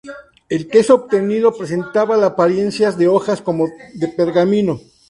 El 0.49 0.67
queso 0.67 0.95
obtenido 0.95 1.55
presentaba 1.55 2.17
la 2.17 2.25
apariencias 2.25 2.97
de 2.97 3.07
hojas 3.07 3.39
como 3.43 3.67
de 3.93 4.07
pergamino. 4.07 4.79